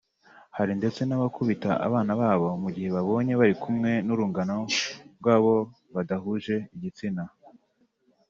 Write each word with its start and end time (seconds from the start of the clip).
Hari 0.57 0.73
ndetse 0.79 1.01
n’abakubita 1.05 1.71
abana 1.87 2.11
babo 2.21 2.49
mu 2.61 2.69
gihe 2.75 2.89
babonye 2.95 3.31
bari 3.39 3.55
kumwe 3.63 3.91
n’urungano 4.05 4.57
rwabo 5.19 5.53
badahuje 5.93 6.55
igitsina 6.75 7.23